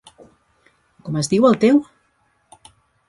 [1.09, 1.83] Com es diu el teu!?